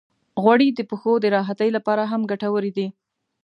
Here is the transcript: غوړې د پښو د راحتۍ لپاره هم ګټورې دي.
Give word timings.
غوړې 0.41 0.67
د 0.73 0.79
پښو 0.89 1.13
د 1.21 1.25
راحتۍ 1.35 1.69
لپاره 1.77 2.03
هم 2.11 2.21
ګټورې 2.31 2.71
دي. 2.77 2.87